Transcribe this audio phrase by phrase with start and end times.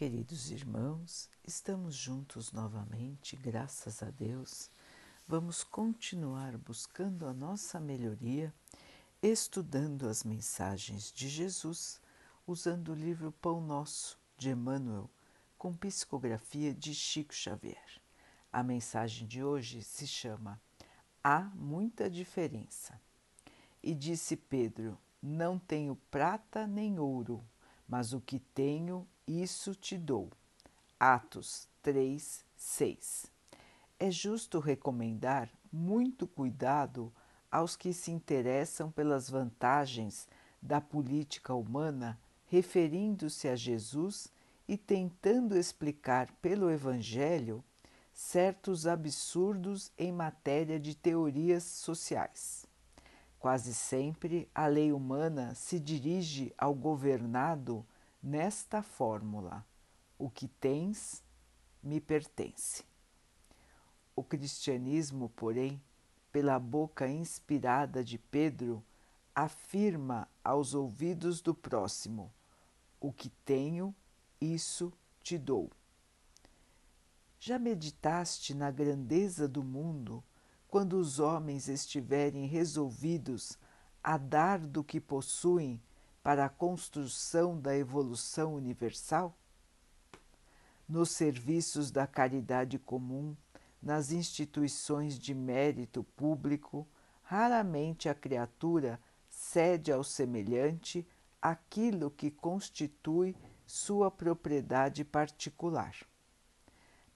[0.00, 4.70] queridos irmãos, estamos juntos novamente, graças a Deus.
[5.28, 8.50] Vamos continuar buscando a nossa melhoria,
[9.22, 12.00] estudando as mensagens de Jesus,
[12.46, 15.10] usando o livro Pão Nosso de Emmanuel,
[15.58, 18.00] com psicografia de Chico Xavier.
[18.50, 20.58] A mensagem de hoje se chama
[21.22, 22.98] Há muita diferença.
[23.82, 27.44] E disse Pedro: Não tenho prata nem ouro,
[27.86, 30.30] mas o que tenho isso te dou.
[30.98, 33.26] Atos 3, 6.
[33.98, 37.12] É justo recomendar muito cuidado
[37.50, 40.28] aos que se interessam pelas vantagens
[40.60, 44.32] da política humana, referindo-se a Jesus
[44.66, 47.64] e tentando explicar pelo Evangelho
[48.12, 52.66] certos absurdos em matéria de teorias sociais.
[53.38, 57.86] Quase sempre a lei humana se dirige ao governado
[58.22, 59.66] nesta fórmula:
[60.18, 61.24] o que tens
[61.82, 62.84] me pertence.
[64.14, 65.82] O cristianismo, porém,
[66.30, 68.84] pela boca inspirada de Pedro,
[69.34, 72.32] afirma aos ouvidos do próximo:
[73.00, 73.94] o que tenho,
[74.40, 75.70] isso te dou.
[77.38, 80.22] Já meditaste na grandeza do mundo
[80.68, 83.58] quando os homens estiverem resolvidos
[84.04, 85.80] a dar do que possuem
[86.22, 89.36] para a construção da evolução universal?
[90.88, 93.36] Nos serviços da caridade comum,
[93.82, 96.86] nas instituições de mérito público,
[97.22, 101.06] raramente a criatura cede ao semelhante
[101.40, 103.34] aquilo que constitui
[103.66, 105.94] sua propriedade particular.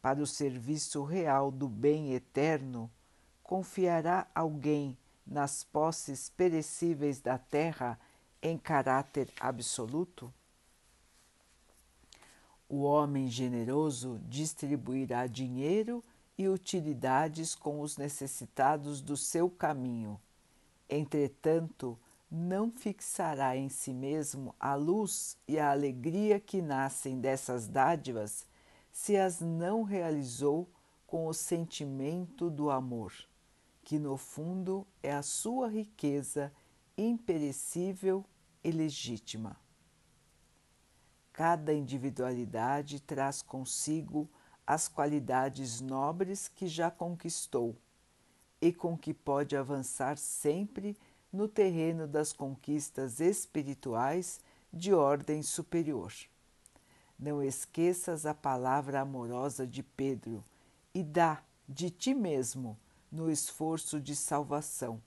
[0.00, 2.90] Para o serviço real do bem eterno,
[3.42, 4.96] confiará alguém
[5.26, 7.98] nas posses perecíveis da terra
[8.44, 10.32] em caráter absoluto?
[12.68, 16.04] O homem generoso distribuirá dinheiro
[16.36, 20.20] e utilidades com os necessitados do seu caminho.
[20.90, 21.98] Entretanto,
[22.30, 28.46] não fixará em si mesmo a luz e a alegria que nascem dessas dádivas
[28.92, 30.68] se as não realizou
[31.06, 33.14] com o sentimento do amor,
[33.82, 36.52] que no fundo é a sua riqueza
[36.96, 38.24] imperecível
[38.64, 39.56] e legítima.
[41.32, 44.28] Cada individualidade traz consigo
[44.66, 47.76] as qualidades nobres que já conquistou
[48.60, 50.96] e com que pode avançar sempre
[51.30, 54.40] no terreno das conquistas espirituais
[54.72, 56.12] de ordem superior.
[57.18, 60.42] Não esqueças a palavra amorosa de Pedro
[60.94, 62.78] e dá de ti mesmo
[63.10, 65.00] no esforço de salvação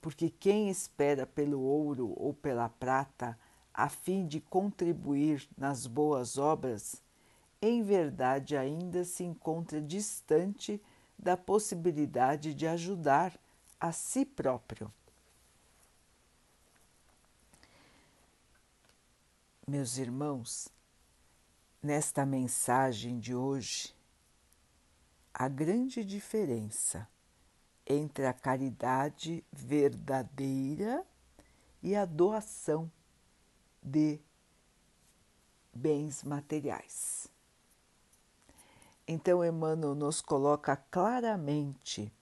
[0.00, 3.38] porque quem espera pelo ouro ou pela prata
[3.72, 7.02] a fim de contribuir nas boas obras,
[7.60, 10.82] em verdade ainda se encontra distante
[11.18, 13.38] da possibilidade de ajudar
[13.80, 14.92] a si próprio.
[19.66, 20.68] Meus irmãos,
[21.82, 23.94] nesta mensagem de hoje,
[25.34, 27.06] a grande diferença
[27.88, 31.04] entre a caridade verdadeira
[31.82, 32.90] e a doação
[33.82, 34.20] de
[35.72, 37.28] bens materiais.
[39.06, 42.12] Então, Emmanuel nos coloca claramente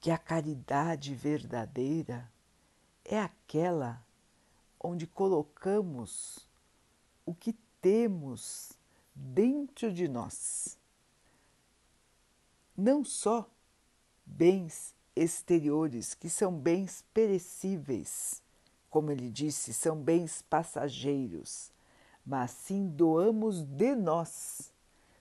[0.00, 2.28] que a caridade verdadeira
[3.04, 4.04] é aquela
[4.80, 6.48] onde colocamos
[7.24, 8.72] o que temos
[9.14, 10.76] dentro de nós.
[12.76, 13.48] Não só
[14.26, 18.42] bens exteriores, que são bens perecíveis,
[18.90, 21.72] como ele disse, são bens passageiros,
[22.24, 24.72] mas sim doamos de nós,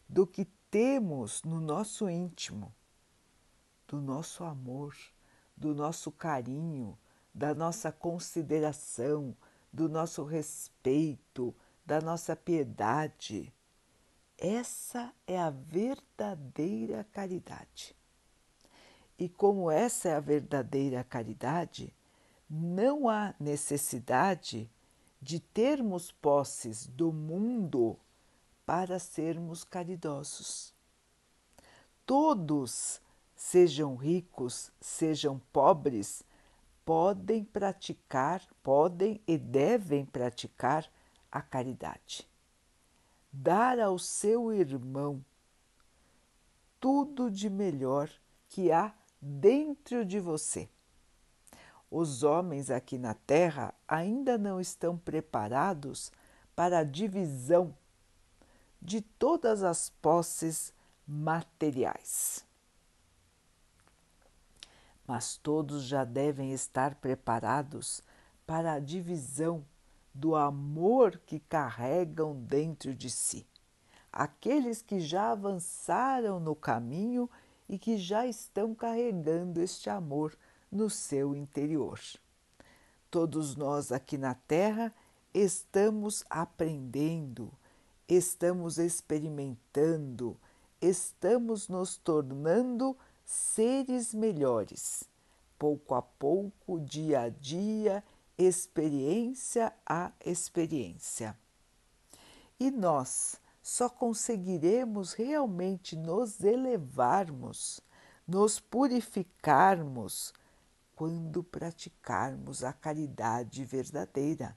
[0.08, 2.74] do que temos no nosso íntimo,
[3.88, 4.96] do nosso amor,
[5.56, 6.97] do nosso carinho,
[7.34, 9.36] da nossa consideração,
[9.72, 11.53] do nosso respeito,
[11.86, 13.51] da nossa piedade.
[14.38, 17.95] Essa é a verdadeira caridade.
[19.24, 21.96] E como essa é a verdadeira caridade,
[22.50, 24.70] não há necessidade
[25.22, 27.98] de termos posses do mundo
[28.66, 30.74] para sermos caridosos.
[32.06, 33.00] Todos,
[33.34, 36.22] sejam ricos, sejam pobres,
[36.84, 40.86] podem praticar, podem e devem praticar
[41.31, 42.28] a caridade.
[43.31, 45.24] Dar ao seu irmão
[46.78, 48.12] tudo de melhor
[48.50, 48.94] que há
[49.24, 50.68] dentro de você.
[51.90, 56.12] Os homens aqui na Terra ainda não estão preparados
[56.56, 57.74] para a divisão
[58.81, 60.74] de todas as posses
[61.08, 62.46] materiais.
[65.08, 68.02] Mas todos já devem estar preparados
[68.46, 69.66] para a divisão
[70.14, 73.48] do amor que carregam dentro de si.
[74.12, 77.30] Aqueles que já avançaram no caminho
[77.68, 80.38] e que já estão carregando este amor
[80.71, 82.00] no seu interior.
[83.10, 84.94] Todos nós aqui na Terra
[85.33, 87.51] estamos aprendendo,
[88.07, 90.38] estamos experimentando,
[90.81, 95.04] estamos nos tornando seres melhores,
[95.57, 98.04] pouco a pouco, dia a dia,
[98.38, 101.38] experiência a experiência.
[102.60, 107.81] E nós só conseguiremos realmente nos elevarmos,
[108.27, 110.33] nos purificarmos
[110.95, 114.56] quando praticarmos a caridade verdadeira.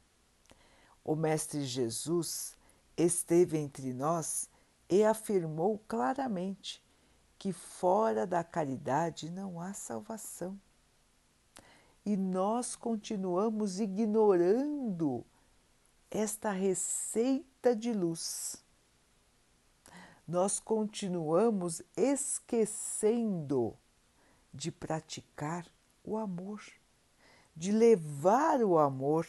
[1.02, 2.54] O Mestre Jesus
[2.96, 4.50] esteve entre nós
[4.90, 6.84] e afirmou claramente
[7.38, 10.58] que fora da caridade não há salvação
[12.06, 15.26] e nós continuamos ignorando
[16.08, 18.64] esta receita de luz.
[20.26, 23.76] Nós continuamos esquecendo
[24.52, 25.66] de praticar
[26.02, 26.62] o amor,
[27.54, 29.26] de levar o amor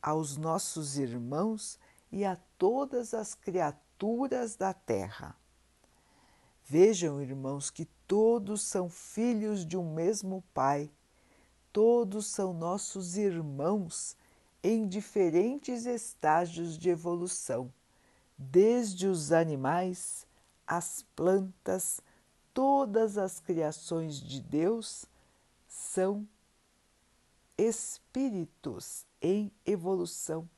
[0.00, 1.78] aos nossos irmãos
[2.12, 5.36] e a todas as criaturas da terra.
[6.64, 10.90] Vejam, irmãos, que todos são filhos de um mesmo Pai
[11.78, 14.16] todos são nossos irmãos
[14.62, 17.72] em diferentes estágios de evolução,
[18.36, 20.26] desde os animais,
[20.68, 22.02] as plantas,
[22.52, 25.06] todas as criações de Deus
[25.66, 26.28] são
[27.56, 30.48] espíritos em evolução,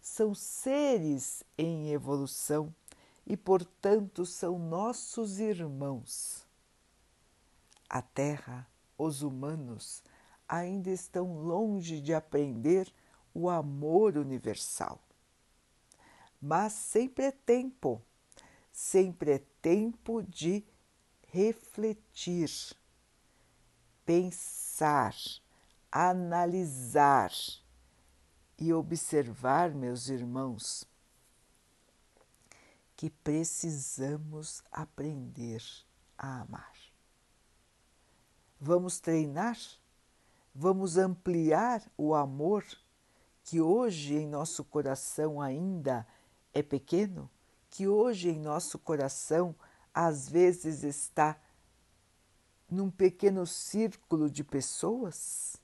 [0.00, 2.74] são seres em evolução
[3.24, 6.44] e, portanto, são nossos irmãos.
[7.88, 8.66] A Terra,
[8.98, 10.02] os humanos,
[10.48, 12.92] ainda estão longe de aprender
[13.32, 15.00] o amor universal.
[16.42, 18.02] Mas sempre é tempo,
[18.80, 20.64] sempre é tempo de
[21.28, 22.50] refletir,
[24.06, 25.14] pensar,
[25.92, 27.30] analisar
[28.58, 30.84] e observar, meus irmãos,
[32.96, 35.62] que precisamos aprender
[36.16, 36.74] a amar.
[38.58, 39.56] Vamos treinar
[40.54, 42.64] vamos ampliar o amor
[43.44, 46.06] que hoje em nosso coração ainda
[46.52, 47.30] é pequeno,
[47.80, 49.56] que hoje em nosso coração
[49.94, 51.40] às vezes está
[52.70, 55.56] num pequeno círculo de pessoas?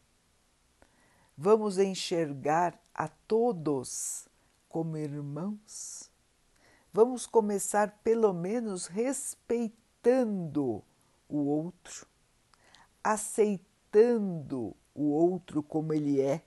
[1.37, 4.27] Vamos enxergar a todos
[4.67, 6.11] como irmãos?
[6.91, 10.83] Vamos começar pelo menos respeitando
[11.29, 12.07] o outro,
[13.05, 16.43] aceitando o outro como ele é,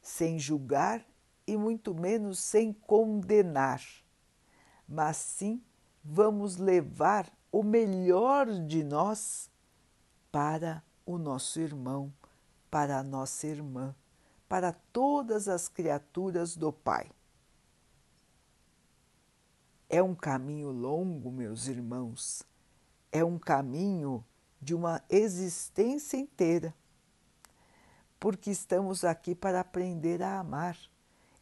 [0.00, 1.04] sem julgar
[1.48, 3.82] e muito menos sem condenar,
[4.92, 5.62] mas sim
[6.04, 9.50] vamos levar o melhor de nós
[10.30, 12.12] para o nosso irmão,
[12.70, 13.96] para a nossa irmã,
[14.46, 17.10] para todas as criaturas do Pai.
[19.88, 22.42] É um caminho longo, meus irmãos,
[23.10, 24.22] é um caminho
[24.60, 26.74] de uma existência inteira,
[28.20, 30.76] porque estamos aqui para aprender a amar.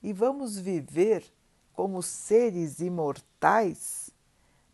[0.00, 1.24] E vamos viver
[1.72, 4.10] como seres imortais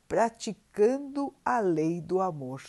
[0.09, 2.63] praticando a lei do amor.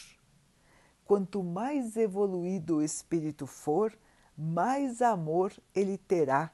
[1.06, 3.98] Quanto mais evoluído o espírito for,
[4.38, 6.52] mais amor ele terá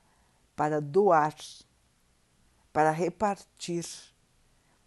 [0.56, 1.36] para doar,
[2.72, 3.86] para repartir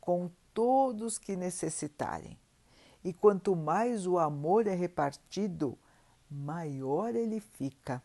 [0.01, 2.39] com todos que necessitarem.
[3.05, 5.79] E quanto mais o amor é repartido,
[6.31, 8.03] maior ele fica.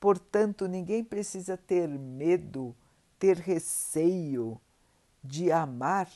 [0.00, 2.74] Portanto, ninguém precisa ter medo,
[3.22, 4.60] ter receio
[5.22, 6.10] de amar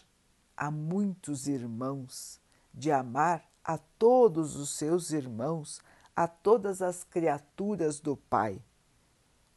[0.56, 2.40] a muitos irmãos,
[2.75, 5.80] de amar a todos os seus irmãos,
[6.16, 8.60] a todas as criaturas do Pai.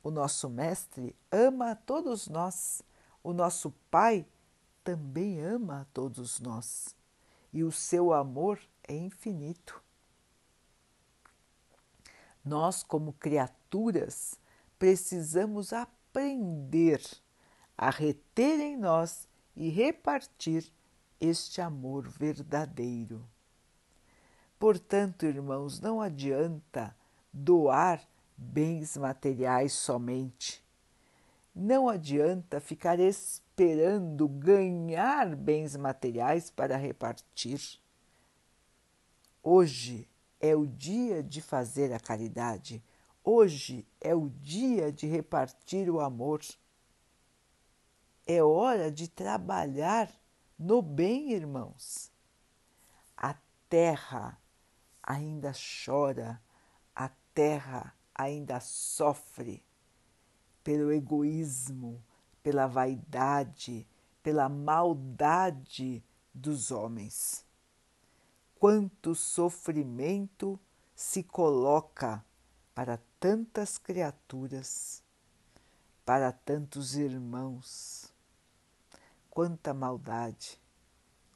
[0.03, 2.83] O nosso Mestre ama a todos nós,
[3.23, 4.27] o nosso Pai
[4.83, 6.95] também ama a todos nós
[7.51, 9.83] e o seu amor é infinito.
[12.45, 14.35] Nós, como criaturas,
[14.77, 17.01] precisamos aprender
[17.81, 20.69] a reter em nós e repartir
[21.17, 23.25] este amor verdadeiro.
[24.59, 26.93] Portanto, irmãos, não adianta
[27.31, 28.05] doar
[28.35, 30.61] bens materiais somente.
[31.55, 37.79] Não adianta ficar esperando ganhar bens materiais para repartir.
[39.41, 40.05] Hoje
[40.41, 42.83] é o dia de fazer a caridade.
[43.23, 46.41] Hoje é o dia de repartir o amor.
[48.31, 50.07] É hora de trabalhar
[50.55, 52.11] no bem, irmãos.
[53.17, 53.35] A
[53.67, 54.39] terra
[55.01, 56.39] ainda chora,
[56.95, 59.65] a terra ainda sofre
[60.63, 62.03] pelo egoísmo,
[62.43, 63.87] pela vaidade,
[64.21, 67.43] pela maldade dos homens.
[68.59, 70.59] Quanto sofrimento
[70.93, 72.23] se coloca
[72.75, 75.03] para tantas criaturas,
[76.05, 78.18] para tantos irmãos.
[79.29, 80.59] Quanta maldade,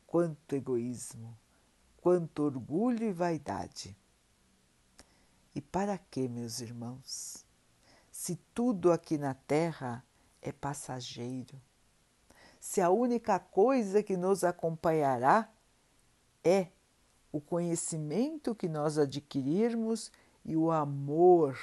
[0.06, 1.38] quanto egoísmo,
[1.98, 3.98] quanto orgulho e vaidade.
[5.56, 7.46] E para que, meus irmãos?
[8.12, 10.04] Se tudo aqui na terra
[10.42, 11.62] é passageiro,
[12.60, 15.52] se a única coisa que nos acompanhará
[16.44, 16.68] é
[17.32, 20.12] o conhecimento que nós adquirirmos
[20.46, 21.58] e o amor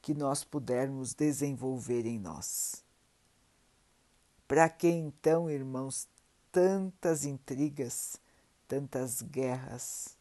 [0.00, 2.84] que nós pudermos desenvolver em nós.
[4.52, 6.06] Para que então, irmãos,
[6.52, 8.20] tantas intrigas,
[8.68, 10.14] tantas guerras,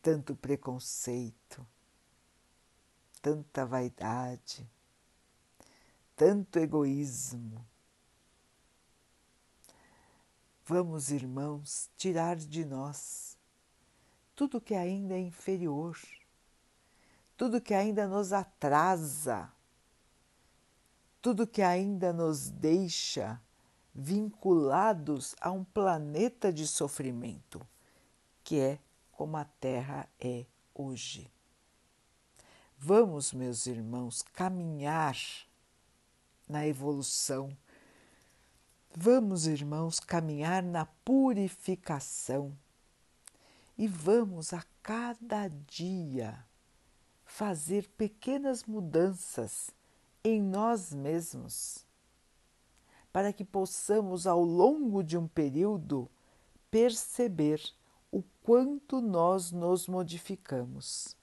[0.00, 1.66] tanto preconceito,
[3.20, 4.66] tanta vaidade,
[6.16, 7.62] tanto egoísmo?
[10.64, 13.36] Vamos, irmãos, tirar de nós
[14.34, 15.98] tudo que ainda é inferior,
[17.36, 19.52] tudo que ainda nos atrasa,
[21.20, 23.40] tudo que ainda nos deixa
[23.94, 27.66] vinculados a um planeta de sofrimento,
[28.44, 28.78] que é
[29.10, 31.30] como a Terra é hoje.
[32.78, 35.16] Vamos, meus irmãos, caminhar
[36.48, 37.56] na evolução.
[38.94, 42.56] Vamos, irmãos, caminhar na purificação
[43.76, 46.44] e vamos a cada dia
[47.24, 49.70] fazer pequenas mudanças
[50.28, 51.86] em nós mesmos,
[53.12, 56.08] para que possamos, ao longo de um período,
[56.70, 57.60] perceber
[58.12, 61.16] o quanto nós nos modificamos.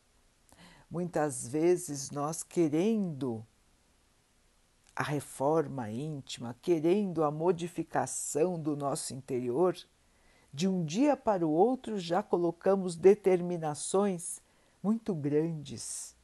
[0.90, 3.46] Muitas vezes nós querendo
[4.96, 9.76] a reforma íntima, querendo a modificação do nosso interior,
[10.54, 14.42] de um dia para o outro já colocamos determinações
[14.82, 16.16] muito grandes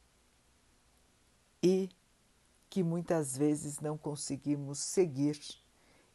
[1.62, 1.88] e
[2.72, 5.38] que muitas vezes não conseguimos seguir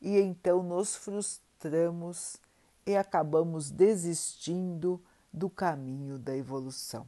[0.01, 2.37] e então nos frustramos
[2.83, 4.99] e acabamos desistindo
[5.31, 7.05] do caminho da evolução.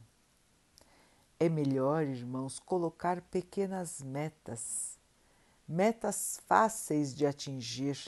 [1.36, 4.96] É melhor, irmãos, colocar pequenas metas,
[5.66, 7.98] metas fáceis de atingir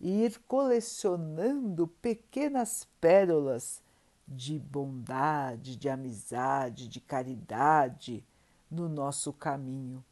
[0.00, 3.82] e ir colecionando pequenas pérolas
[4.26, 8.24] de bondade, de amizade, de caridade
[8.70, 10.02] no nosso caminho.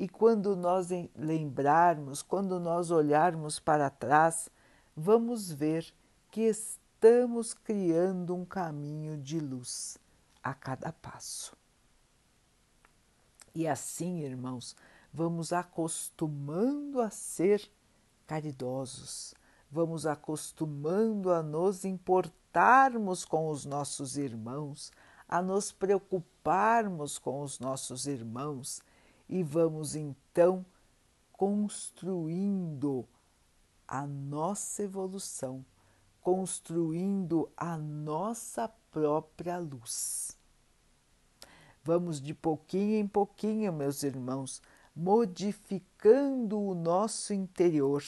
[0.00, 4.48] E quando nós lembrarmos, quando nós olharmos para trás,
[4.96, 5.92] vamos ver
[6.30, 9.98] que estamos criando um caminho de luz
[10.42, 11.54] a cada passo.
[13.54, 14.74] E assim, irmãos,
[15.12, 17.70] vamos acostumando a ser
[18.26, 19.34] caridosos,
[19.70, 24.90] vamos acostumando a nos importarmos com os nossos irmãos,
[25.28, 28.80] a nos preocuparmos com os nossos irmãos
[29.30, 30.66] e vamos então
[31.30, 33.08] construindo
[33.86, 35.64] a nossa evolução,
[36.20, 40.36] construindo a nossa própria luz.
[41.84, 44.60] Vamos de pouquinho em pouquinho, meus irmãos,
[44.94, 48.02] modificando o nosso interior,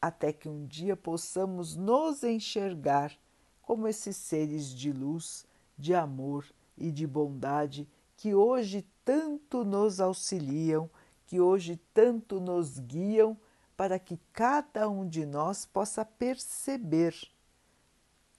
[0.00, 3.12] até que um dia possamos nos enxergar
[3.60, 6.46] como esses seres de luz, de amor
[6.78, 10.88] e de bondade que hoje tanto nos auxiliam,
[11.26, 13.36] que hoje tanto nos guiam,
[13.76, 17.14] para que cada um de nós possa perceber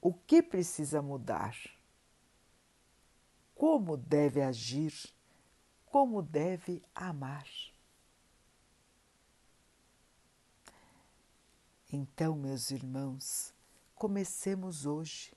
[0.01, 1.55] o que precisa mudar,
[3.53, 4.93] como deve agir
[5.95, 7.48] como deve amar.
[11.89, 13.53] Então, meus irmãos,
[13.95, 15.31] comecemos hoje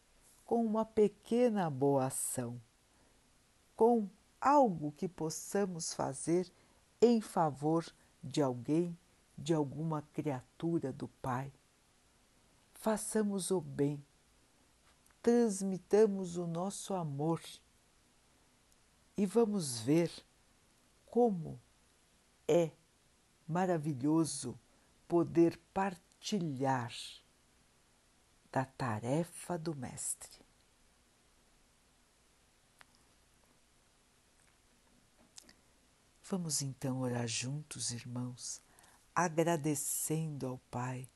[0.44, 2.60] com uma pequena boa ação,
[3.76, 6.50] com algo que possamos fazer
[7.00, 7.86] em favor
[8.22, 8.96] de alguém,
[9.36, 11.52] de alguma criatura do Pai.
[12.74, 14.04] Façamos o bem,
[15.22, 17.40] transmitamos o nosso amor
[19.16, 20.10] e vamos ver
[21.06, 21.58] como
[22.46, 22.70] é
[23.46, 24.58] maravilhoso
[25.08, 26.92] poder partilhar
[28.52, 30.47] da tarefa do Mestre.
[36.30, 38.60] Vamos então orar juntos, irmãos,
[39.14, 41.08] agradecendo ao Pai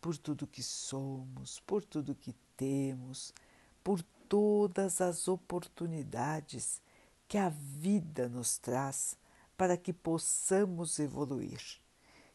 [0.00, 3.34] por tudo que somos, por tudo que temos,
[3.82, 6.80] por todas as oportunidades
[7.26, 9.16] que a vida nos traz
[9.56, 11.60] para que possamos evoluir,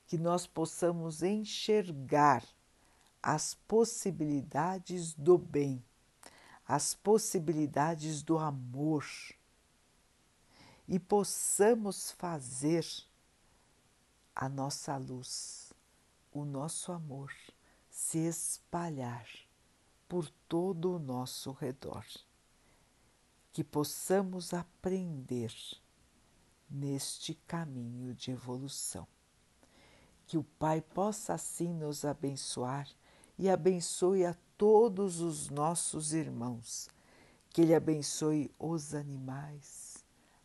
[0.06, 2.44] que nós possamos enxergar
[3.24, 5.82] as possibilidades do bem,
[6.68, 9.06] as possibilidades do amor
[10.88, 12.86] e possamos fazer
[14.36, 15.74] a nossa luz,
[16.32, 17.32] o nosso amor
[17.90, 19.26] se espalhar
[20.08, 22.06] por todo o nosso redor.
[23.54, 25.54] Que possamos aprender
[26.70, 29.08] neste caminho de evolução.
[30.28, 32.88] Que o Pai possa assim nos abençoar
[33.40, 36.90] e abençoe a todos os nossos irmãos.
[37.50, 39.85] Que Ele abençoe os animais,